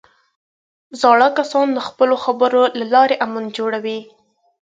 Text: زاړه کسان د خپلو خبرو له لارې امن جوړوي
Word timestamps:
زاړه 1.01 1.27
کسان 1.37 1.67
د 1.73 1.79
خپلو 1.87 2.15
خبرو 2.23 2.63
له 2.79 2.85
لارې 2.93 3.15
امن 3.25 3.43
جوړوي 3.57 3.99